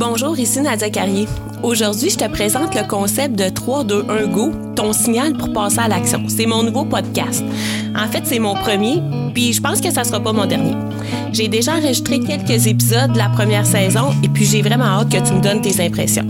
[0.00, 1.28] Bonjour, ici Nadia Carrier.
[1.62, 5.80] Aujourd'hui, je te présente le concept de 3, 2, 1, go, ton signal pour passer
[5.80, 6.22] à l'action.
[6.26, 7.44] C'est mon nouveau podcast.
[7.94, 9.02] En fait, c'est mon premier,
[9.34, 10.72] puis je pense que ça sera pas mon dernier.
[11.34, 15.18] J'ai déjà enregistré quelques épisodes de la première saison et puis j'ai vraiment hâte que
[15.18, 16.26] tu me donnes tes impressions.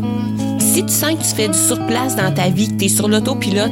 [0.58, 3.06] Si tu sens que tu fais du surplace dans ta vie, que tu es sur
[3.06, 3.70] l'autopilote,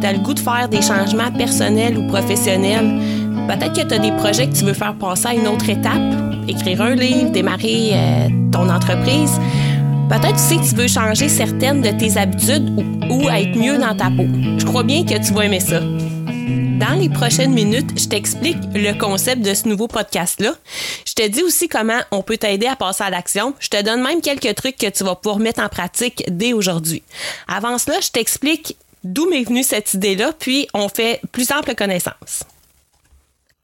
[0.00, 3.00] tu as le goût de faire des changements personnels ou professionnels,
[3.48, 6.31] peut-être que tu as des projets que tu veux faire passer à une autre étape,
[6.48, 9.32] écrire un livre, démarrer euh, ton entreprise.
[10.08, 12.68] Peut-être aussi que tu veux changer certaines de tes habitudes
[13.10, 14.26] ou, être mieux dans ta peau.
[14.58, 15.80] Je crois bien que tu vas aimer ça.
[15.80, 20.54] Dans les prochaines minutes, je t'explique le concept de ce nouveau podcast-là.
[21.06, 23.54] Je te dis aussi comment on peut t'aider à passer à l'action.
[23.60, 27.02] Je te donne même quelques trucs que tu vas pouvoir mettre en pratique dès aujourd'hui.
[27.48, 32.44] Avant cela, je t'explique d'où m'est venue cette idée-là, puis on fait plus ample connaissance.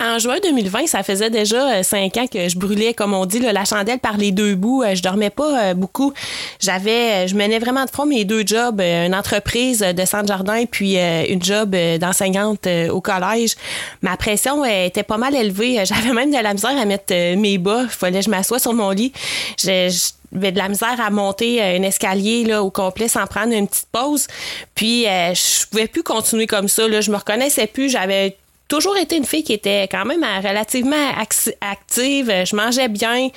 [0.01, 3.41] En juin 2020, ça faisait déjà euh, cinq ans que je brûlais, comme on dit,
[3.41, 4.85] la chandelle par les deux bouts.
[4.85, 6.13] Euh, je dormais pas euh, beaucoup.
[6.61, 10.97] J'avais, je menais vraiment de front mes deux jobs, une entreprise de centre jardin puis
[10.99, 13.57] une job d'enseignante au collège.
[14.03, 15.85] Ma pression était pas mal élevée.
[15.85, 17.83] J'avais même de la misère à mettre mes bas.
[17.83, 19.13] Il fallait que je m'assoie sur mon lit.
[19.59, 23.89] j'avais de la misère à monter un escalier là, au complet sans prendre une petite
[23.91, 24.29] pause.
[24.77, 26.87] Puis je pouvais plus continuer comme ça.
[26.87, 27.01] Là.
[27.01, 27.89] Je me reconnaissais plus.
[27.89, 28.37] J'avais
[28.69, 32.33] toujours été une fille qui était quand même euh, relativement active.
[32.45, 33.29] Je mangeais bien.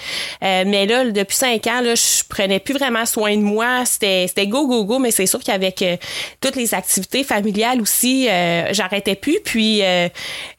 [0.44, 3.86] Euh, mais là, depuis cinq ans, là, je prenais plus vraiment soin de moi.
[3.86, 5.00] C'était, c'était go, go, go.
[5.00, 5.96] Mais c'est sûr qu'avec euh,
[6.42, 8.28] toutes les activités familiales aussi,
[8.72, 9.40] j'arrêtais plus.
[9.44, 9.82] Puis,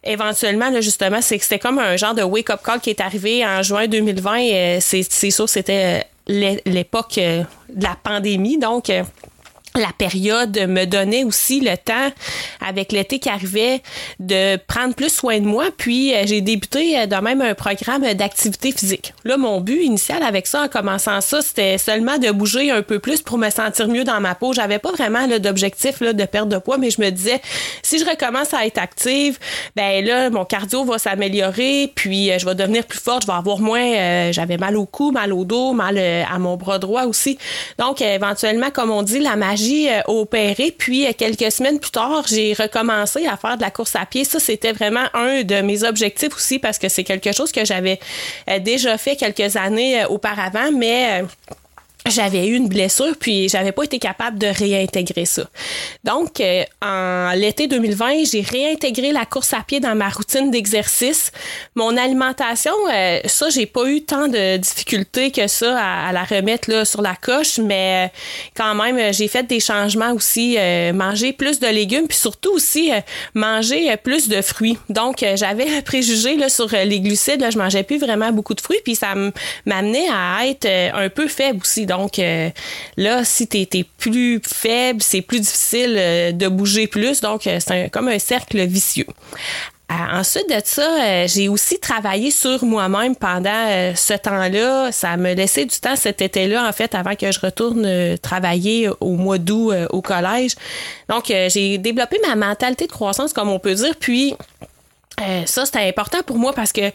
[0.03, 3.63] éventuellement, là, justement, c'est, c'était comme un genre de wake-up call qui est arrivé en
[3.63, 4.81] juin 2020.
[4.81, 8.59] c'est, c'est sûr, c'était l'époque de la pandémie.
[8.59, 8.91] Donc,
[9.77, 12.11] la période me donnait aussi le temps,
[12.61, 13.83] avec l'été qui arrivait,
[14.21, 15.67] de prendre plus soin de moi.
[15.77, 19.15] Puis euh, j'ai débuté euh, de même un programme d'activité physique.
[19.25, 22.99] Là, mon but initial avec ça, en commençant ça, c'était seulement de bouger un peu
[22.99, 24.53] plus pour me sentir mieux dans ma peau.
[24.53, 27.41] J'avais pas vraiment d'objectif de perte de poids, mais je me disais,
[27.83, 29.39] si je recommence à être active,
[29.77, 33.33] ben là, mon cardio va s'améliorer, puis euh, je vais devenir plus forte, je vais
[33.33, 37.39] avoir moins, j'avais mal au cou, mal au dos, mal à mon bras droit aussi.
[37.79, 40.75] Donc, éventuellement, comme on dit, la magie euh, opéré.
[40.77, 44.25] Puis, euh, quelques semaines plus tard, j'ai recommencé à faire de la course à pied.
[44.25, 47.99] Ça, c'était vraiment un de mes objectifs aussi parce que c'est quelque chose que j'avais
[48.49, 51.25] euh, déjà fait quelques années auparavant, mais
[52.07, 55.45] j'avais eu une blessure puis j'avais pas été capable de réintégrer ça.
[56.03, 61.31] Donc euh, en l'été 2020, j'ai réintégré la course à pied dans ma routine d'exercice.
[61.77, 66.71] Mon alimentation, euh, ça j'ai pas eu tant de difficultés que ça à, la remettre
[66.71, 68.19] là sur la coche, mais euh,
[68.57, 70.57] quand même j'ai fait des changements aussi,
[70.95, 72.91] manger plus de légumes puis surtout aussi
[73.35, 74.79] manger plus de fruits.
[74.89, 78.61] Donc j'avais un préjugé là sur les glucides, là, je mangeais plus vraiment beaucoup de
[78.61, 79.15] fruits puis ça
[79.67, 81.87] m'amenait à être un peu faible aussi.
[81.93, 82.49] Donc euh,
[82.97, 87.21] là, si tu es, plus faible, c'est plus difficile euh, de bouger plus.
[87.21, 89.07] Donc, euh, c'est comme un cercle vicieux.
[89.91, 94.91] ensuite de ça, j'ai aussi travaillé sur moi-même pendant ce temps-là.
[94.91, 99.17] Ça me laissait du temps cet été-là, en fait, avant que je retourne travailler au
[99.17, 100.53] mois d'août au collège.
[101.11, 103.95] Donc, j'ai développé ma mentalité de croissance, comme on peut dire.
[104.01, 104.35] Puis,
[105.45, 106.91] ça, c'était important pour moi parce que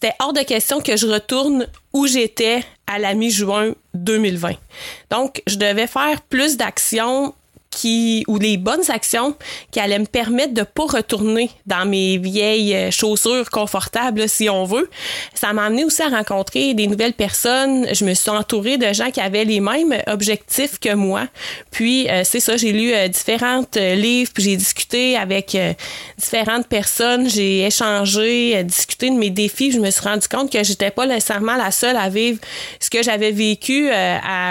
[0.00, 4.52] c'était hors de question que je retourne où j'étais à la mi-juin 2020.
[5.10, 7.34] Donc, je devais faire plus d'actions
[7.70, 9.34] qui ou les bonnes actions
[9.70, 14.64] qui allaient me permettre de pas retourner dans mes vieilles euh, chaussures confortables si on
[14.64, 14.88] veut.
[15.34, 17.86] Ça m'a amené aussi à rencontrer des nouvelles personnes.
[17.92, 21.26] Je me suis entourée de gens qui avaient les mêmes objectifs que moi.
[21.70, 25.56] Puis euh, c'est ça, j'ai lu euh, différentes livres, puis j'ai discuté avec
[26.16, 29.72] différentes personnes, j'ai échangé, discuté de mes défis.
[29.72, 32.38] Je me suis rendu compte que j'étais pas nécessairement la seule à vivre
[32.80, 33.90] ce que j'avais vécu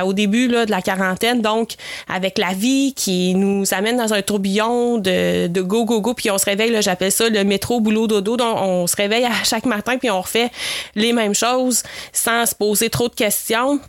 [0.03, 1.72] au début là, de la quarantaine, donc
[2.08, 6.30] avec la vie qui nous amène dans un tourbillon de, de go, go, go, puis
[6.31, 8.38] on se réveille, j'appelle ça le métro, boulot, dodo.
[8.38, 10.50] Donc, on se réveille à chaque matin, puis on refait
[10.96, 11.84] les mêmes choses
[12.14, 13.80] sans se poser trop de questions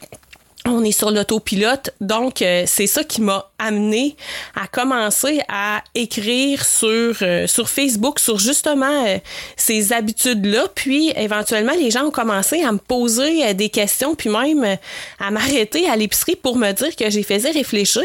[0.64, 1.90] on est sur l'autopilote.
[2.00, 4.16] Donc, euh, c'est ça qui m'a amené
[4.54, 9.18] à commencer à écrire sur, euh, sur Facebook sur justement euh,
[9.56, 10.66] ces habitudes-là.
[10.74, 14.78] Puis, éventuellement, les gens ont commencé à me poser des questions, puis même
[15.18, 18.02] à m'arrêter à l'épicerie pour me dire que j'ai fait réfléchir.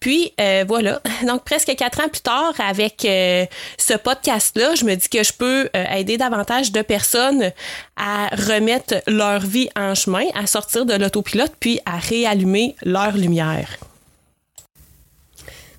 [0.00, 0.32] Puis,
[0.66, 1.00] voilà.
[1.26, 5.68] Donc, presque quatre ans plus tard, avec ce podcast-là, je me dis que je peux
[5.74, 7.52] aider davantage de personnes
[7.96, 13.68] à remettre leur vie en chemin, à sortir de l'autopilote, puis à réallumer leur lumière.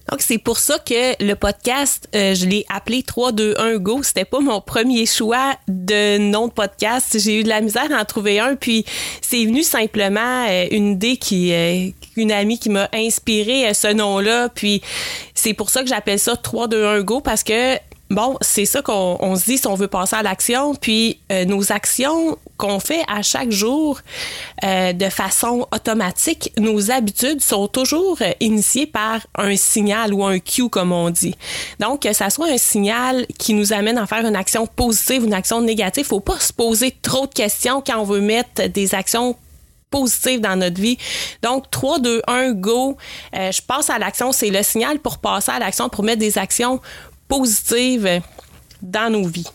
[0.09, 4.01] Donc, c'est pour ça que le podcast, euh, je l'ai appelé 3, 2, 1, go.
[4.01, 7.19] C'était pas mon premier choix de nom de podcast.
[7.19, 8.85] J'ai eu de la misère à en trouver un, puis
[9.21, 14.49] c'est venu simplement euh, une idée qui, euh, une amie qui m'a inspiré ce nom-là,
[14.49, 14.81] puis
[15.35, 17.77] c'est pour ça que j'appelle ça 3, 2, 1, go, parce que
[18.09, 20.73] Bon, c'est ça qu'on se dit si on veut passer à l'action.
[20.73, 23.99] Puis euh, nos actions qu'on fait à chaque jour
[24.63, 30.39] euh, de façon automatique, nos habitudes sont toujours euh, initiées par un signal ou un
[30.39, 31.35] cue, comme on dit.
[31.79, 35.33] Donc, que ça soit un signal qui nous amène à faire une action positive une
[35.33, 39.35] action négative, faut pas se poser trop de questions quand on veut mettre des actions
[39.91, 40.97] positives dans notre vie.
[41.41, 42.97] Donc, 3, 2, 1, go.
[43.33, 44.31] je passe à l'action.
[44.31, 46.79] C'est le signal pour passer à l'action, pour mettre des actions
[47.29, 48.21] positive
[48.81, 49.47] dans nos vies.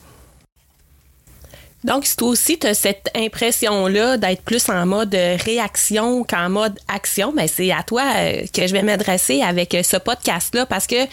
[1.84, 6.78] Donc, si toi aussi tu as cette impression-là d'être plus en mode réaction qu'en mode
[6.88, 11.04] action, ben c'est à toi euh, que je vais m'adresser avec ce podcast-là parce que,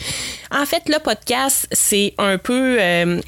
[0.50, 3.20] en fait, le podcast, c'est un peu euh,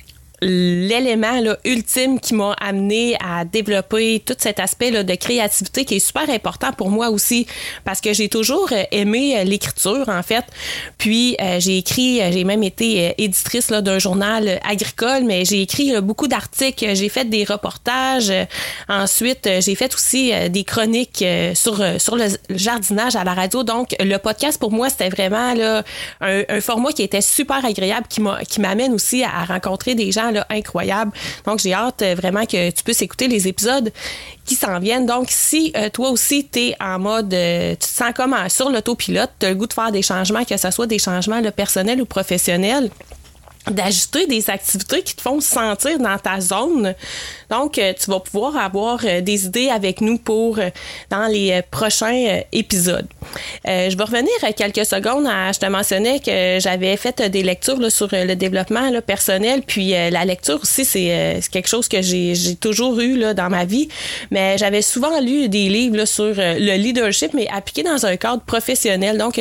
[0.43, 5.99] l'élément ultime qui m'a amené à développer tout cet aspect là, de créativité qui est
[5.99, 7.47] super important pour moi aussi
[7.85, 10.45] parce que j'ai toujours euh, aimé euh, l'écriture en fait.
[10.97, 16.27] Puis euh, j'ai écrit, j'ai même été éditrice d'un journal agricole, mais j'ai écrit beaucoup
[16.27, 18.31] d'articles, j'ai fait des reportages.
[18.89, 21.23] ensuite, j'ai fait aussi des chroniques
[21.53, 23.63] sur sur le jardinage à la radio.
[23.63, 25.83] Donc le podcast pour moi c'était vraiment là
[26.21, 30.11] un, un, format qui était super agréable qui m'a qui m'amène aussi à rencontrer des
[30.11, 31.11] gens incroyable.
[31.45, 33.91] Donc, j'ai hâte euh, vraiment que tu puisses écouter les épisodes
[34.45, 35.05] qui s'en viennent.
[35.05, 38.69] Donc, si euh, toi aussi, tu es en mode, euh, tu te sens comme sur
[38.69, 42.01] l'autopilote, tu as le goût de faire des changements, que ce soit des changements personnels
[42.01, 42.89] ou professionnels,
[43.69, 46.93] d'ajuster des activités qui te font sentir dans ta zone.
[47.49, 50.59] Donc, tu vas pouvoir avoir des idées avec nous pour
[51.09, 53.07] dans les prochains épisodes.
[53.67, 57.79] Euh, je vais revenir quelques secondes à, je te mentionnais que j'avais fait des lectures
[57.79, 61.87] là, sur le développement là, personnel, puis euh, la lecture aussi, euh, c'est quelque chose
[61.87, 63.87] que j'ai toujours eu là, dans ma vie,
[64.31, 69.17] mais j'avais souvent lu des livres sur le leadership, mais appliqué dans un cadre professionnel.
[69.17, 69.39] Donc,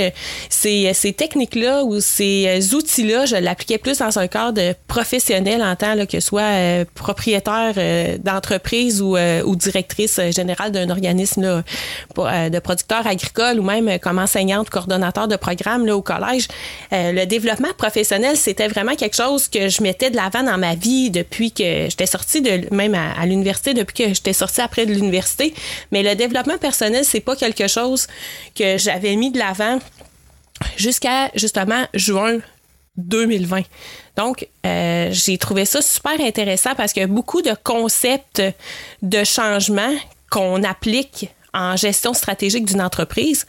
[0.48, 6.06] ces, ces techniques-là ou ces outils-là, je l'appliquais plus dans un cadre professionnel en tant
[6.06, 7.74] que soit propriétaire
[8.18, 11.62] d'entreprise ou, ou directrice générale d'un organisme
[12.16, 16.48] de producteurs agricoles ou même comme enseignante, coordonnateur de programme au collège,
[16.92, 20.74] euh, le développement professionnel, c'était vraiment quelque chose que je mettais de l'avant dans ma
[20.74, 24.92] vie depuis que j'étais sortie de même à, l'université, depuis que j'étais sortie après de
[24.92, 25.54] l'université.
[25.90, 28.06] Mais le développement personnel, c'est pas quelque chose
[28.54, 29.78] que j'avais mis de l'avant
[30.76, 32.38] jusqu'à justement juin
[32.96, 33.62] 2020.
[34.16, 38.42] Donc, euh, j'ai trouvé ça super intéressant parce qu'il y a beaucoup de concepts
[39.02, 39.94] de changement
[40.30, 43.46] qu'on applique en gestion stratégique d'une entreprise.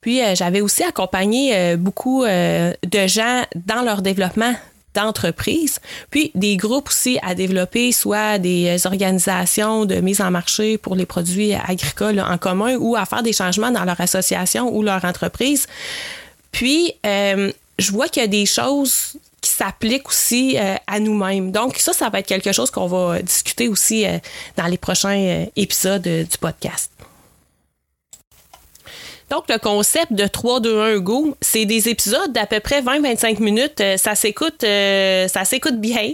[0.00, 4.54] Puis euh, j'avais aussi accompagné euh, beaucoup de gens dans leur développement
[4.94, 5.78] d'entreprise,
[6.10, 11.04] puis des groupes aussi à développer, soit des organisations de mise en marché pour les
[11.04, 15.66] produits agricoles en commun ou à faire des changements dans leur association ou leur entreprise.
[16.50, 21.52] Puis, je vois qu'il y a des choses qui s'appliquent aussi à nous-mêmes.
[21.52, 24.04] Donc, ça, ça va être quelque chose qu'on va discuter aussi
[24.56, 26.90] dans les prochains épisodes du podcast.
[29.30, 33.42] Donc, le concept de 3, 2, 1, go, c'est des épisodes d'à peu près 20-25
[33.42, 33.80] minutes.
[33.80, 36.12] Euh, ça s'écoute, euh, ça s'écoute bien.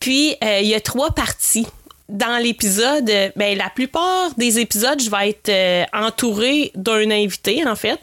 [0.00, 1.66] Puis, euh, il y a trois parties
[2.08, 7.74] dans l'épisode, ben, la plupart des épisodes, je vais être euh, entourée d'un invité, en
[7.74, 7.98] fait.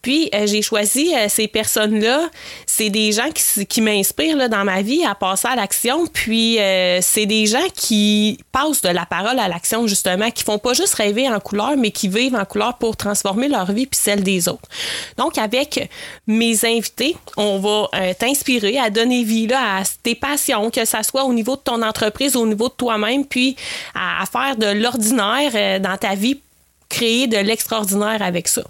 [0.00, 2.28] Puis, euh, j'ai choisi euh, ces personnes-là.
[2.66, 6.06] C'est des gens qui, qui m'inspirent dans ma vie à passer à l'action.
[6.06, 6.58] Puis,
[7.00, 10.94] c'est des gens qui passent de la parole à l'action, justement, qui font pas juste
[10.94, 14.48] rêver en couleur, mais qui vivent en couleur pour transformer leur vie puis celle des
[14.48, 14.68] autres.
[15.16, 15.88] Donc, avec
[16.26, 21.24] mes invités, on va t'inspirer à donner vie là, à tes passions, que ça soit
[21.24, 23.47] au niveau de ton entreprise, au niveau de toi-même, puis
[23.94, 26.40] à, faire de l'ordinaire euh, dans ta vie
[26.88, 28.62] créer de l'extraordinaire avec ça.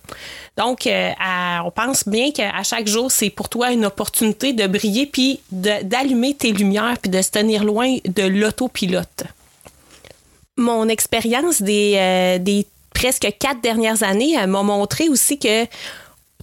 [0.56, 1.12] Donc, euh,
[1.64, 6.34] on pense bien qu'à chaque jour, c'est pour toi une opportunité de briller, puis d'allumer
[6.34, 9.22] tes lumières, puis de se tenir loin de l'autopilote.
[10.56, 15.64] Mon expérience des, euh, des presque quatre dernières années m'a montré aussi que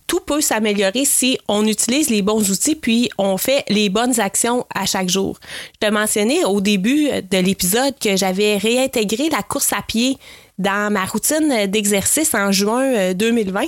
[0.08, 4.66] tout peut s'améliorer si on utilise les bons outils puis on fait les bonnes actions
[4.74, 5.40] à chaque jour.
[5.82, 10.18] Je te mentionnais au début de l'épisode que j'avais réintégré la course à pied
[10.58, 13.66] dans ma routine d'exercice en juin 2020, euh,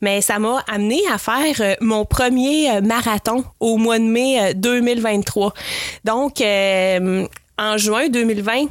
[0.00, 4.54] mais ça m'a amené à faire euh, mon premier euh, marathon au mois de mai
[4.54, 5.52] 2023.
[6.04, 8.66] Donc, en juin 2020,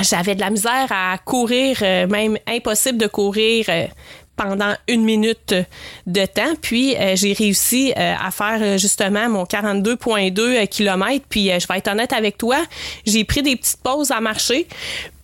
[0.00, 3.66] j'avais de la misère à courir, même impossible de courir
[4.36, 5.54] pendant une minute
[6.06, 6.54] de temps.
[6.60, 11.24] Puis euh, j'ai réussi euh, à faire euh, justement mon 42,2 km.
[11.28, 12.58] Puis je vais être honnête avec toi,
[13.06, 14.66] j'ai pris des petites pauses à marcher.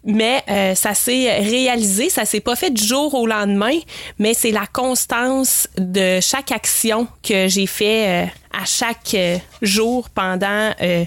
[0.05, 0.43] Mais
[0.75, 3.79] ça s'est réalisé, ça s'est pas fait du jour au lendemain,
[4.19, 10.73] mais c'est la constance de chaque action que j'ai fait à chaque euh, jour pendant
[10.83, 11.05] euh,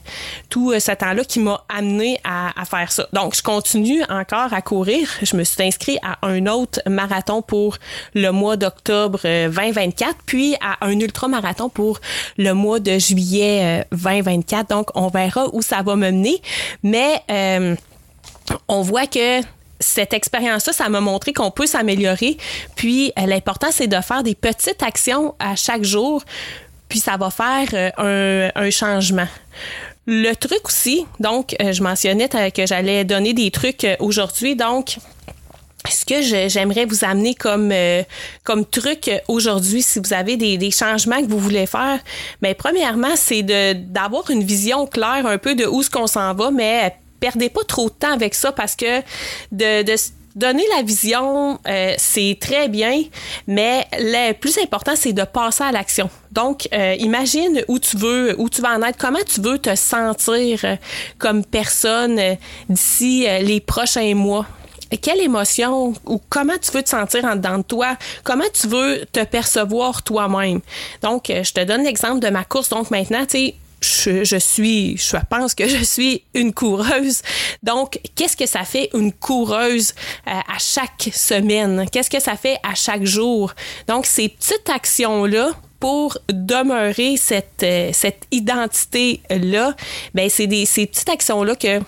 [0.49, 3.07] tout euh, ce temps-là qui m'a amené à, faire ça.
[3.11, 5.09] Donc, je continue encore à courir.
[5.21, 7.77] Je me suis inscrit à un autre marathon pour
[8.13, 11.99] le mois d'octobre 2024, puis à un ultramarathon pour
[12.37, 14.69] le mois de juillet 2024.
[14.69, 16.41] Donc, on verra où ça va me mener.
[16.81, 17.21] Mais
[18.67, 19.41] on voit que
[19.79, 22.37] cette expérience-là, ça m'a montré qu'on peut s'améliorer.
[22.75, 26.23] Puis l'important, c'est de faire des petites actions à chaque jour
[26.93, 29.25] puis ça va faire euh, un, changement.
[30.05, 34.97] Le truc aussi, donc, euh, je mentionnais que j'allais donner des trucs euh, aujourd'hui, donc
[35.89, 41.39] ce que j'aimerais vous amener comme truc aujourd'hui, si vous avez des, changements que vous
[41.39, 41.99] voulez faire,
[42.43, 46.35] mais ben, premièrement, c'est d'avoir une vision claire un peu de où ce qu'on s'en
[46.35, 48.99] va, mais perdez pas trop de temps avec ça parce que
[49.53, 49.95] de,
[50.35, 53.01] donner la vision, euh, c'est très bien,
[53.47, 56.09] mais le plus important, c'est de passer à l'action.
[56.33, 59.73] Donc, euh, imagine où tu veux, où tu vas en être, comment tu veux te
[59.73, 60.75] sentir euh,
[61.17, 62.19] comme personne
[62.67, 64.45] d'ici les prochains mois?
[65.01, 67.95] Quelle émotion ou comment tu veux te sentir en dedans de toi?
[68.25, 70.59] Comment tu veux te percevoir toi-même?
[71.01, 72.69] Donc, je te donne l'exemple de ma course.
[72.69, 77.21] Donc, maintenant, tu sais, je, suis, je pense que je suis une coureuse.
[77.61, 79.93] Donc, qu'est-ce que ça fait une coureuse
[80.27, 81.85] euh, à chaque semaine?
[81.91, 83.53] Qu'est-ce que ça fait à chaque jour?
[83.87, 89.75] Donc, ces petites actions-là, pour demeurer cette, euh, cette identité-là,
[90.13, 91.81] ben c'est ces petites actions-là que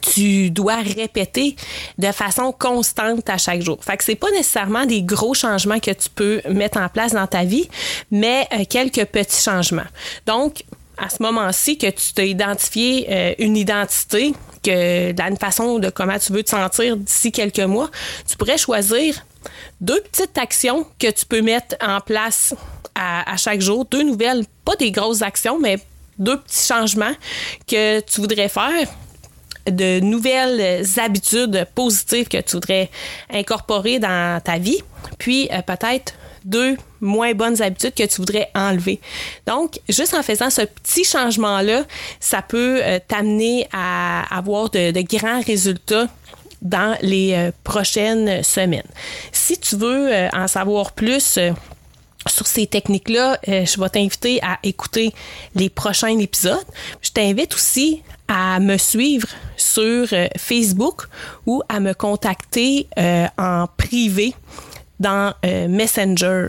[0.00, 1.54] tu dois répéter
[1.96, 3.78] de façon constante à chaque jour.
[3.82, 7.26] Fait que c'est pas nécessairement des gros changements que tu peux mettre en place dans
[7.26, 7.68] ta vie,
[8.10, 9.86] mais euh, quelques petits changements.
[10.26, 10.64] Donc,
[10.98, 14.32] à ce moment-ci que tu t'as identifié euh, une identité,
[14.62, 17.90] que dans une façon de comment tu veux te sentir d'ici quelques mois,
[18.28, 19.24] tu pourrais choisir
[19.80, 22.54] deux petites actions que tu peux mettre en place
[22.94, 25.78] à, chaque jour, deux nouvelles, pas des grosses actions, mais
[26.18, 27.14] deux petits changements
[27.66, 28.88] que tu voudrais faire
[29.66, 32.90] de nouvelles habitudes positives que tu voudrais
[33.30, 34.80] incorporer dans ta vie,
[35.18, 39.00] puis euh, peut-être deux moins bonnes habitudes que tu voudrais enlever.
[39.46, 41.84] Donc, juste en faisant ce petit changement-là,
[42.20, 46.08] ça peut euh, t'amener à avoir de, grands résultats
[46.62, 48.86] dans les euh, prochaines semaines.
[49.32, 51.38] Si tu veux euh, en savoir plus,
[52.26, 55.12] sur ces techniques-là, je vais t'inviter à écouter
[55.54, 56.64] les prochains épisodes.
[57.02, 60.08] Je t'invite aussi à me suivre sur
[60.38, 61.02] Facebook
[61.44, 62.88] ou à me contacter
[63.36, 64.34] en privé
[65.00, 66.48] dans euh, Messenger.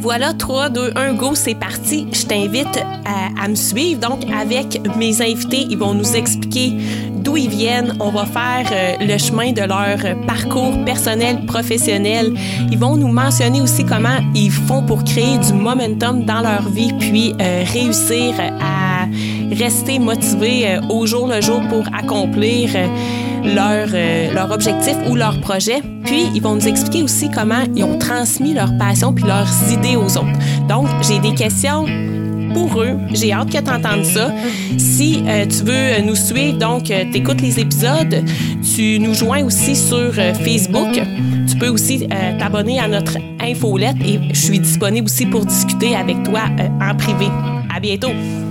[0.00, 2.08] Voilà, 3, 2, 1, go, c'est parti.
[2.12, 4.00] Je t'invite à, me suivre.
[4.00, 6.72] Donc, avec mes invités, ils vont nous expliquer
[7.12, 7.96] d'où ils viennent.
[8.00, 12.34] On va faire euh, le chemin de leur parcours personnel, professionnel.
[12.72, 16.92] Ils vont nous mentionner aussi comment ils font pour créer du momentum dans leur vie,
[16.98, 19.06] puis euh, réussir à
[19.54, 22.70] rester motivés au jour le jour pour accomplir
[23.46, 25.82] leur, euh, leur objectif ou leur projet.
[26.04, 29.96] Puis, ils vont nous expliquer aussi comment ils ont transmis leur passion puis leurs idées
[29.96, 30.66] aux autres.
[30.68, 31.86] Donc, j'ai des questions
[32.52, 32.96] pour eux.
[33.12, 34.32] J'ai hâte que tu entendes ça.
[34.78, 38.24] Si euh, tu veux nous suivre, donc euh, tu écoutes les épisodes,
[38.74, 41.00] tu nous joins aussi sur Facebook.
[41.48, 42.06] Tu peux aussi
[42.38, 46.42] t'abonner à notre infolette et je suis disponible aussi pour discuter avec toi
[46.80, 47.26] en privé.
[47.74, 48.45] À bientôt!